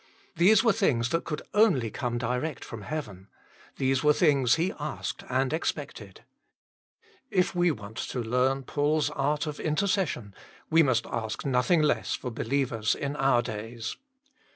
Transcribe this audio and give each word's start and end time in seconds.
These 0.35 0.63
were 0.63 0.73
things 0.73 1.09
that 1.09 1.25
could 1.25 1.43
only 1.53 1.91
come 1.91 2.17
direct 2.17 2.65
from 2.65 2.81
heaven; 2.81 3.27
these 3.75 4.03
were 4.03 4.13
things 4.13 4.55
he 4.55 4.73
asked 4.79 5.23
and 5.29 5.53
expected. 5.53 6.23
If 7.29 7.53
we 7.53 7.69
want 7.69 7.97
to 7.97 8.19
learn 8.23 8.63
Paul 8.63 8.97
s 8.97 9.11
art 9.11 9.45
of 9.45 9.59
intercession, 9.59 10.33
we 10.71 10.81
must 10.81 11.05
ask 11.05 11.45
nothing 11.45 11.83
less 11.83 12.15
for 12.15 12.31
believers 12.31 12.95
in 12.95 13.15
our 13.15 13.43
days. 13.43 13.95